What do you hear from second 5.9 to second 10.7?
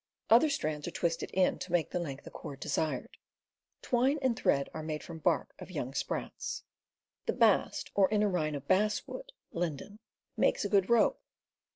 sprouts. The bast or inner rind of basswood (linden) makes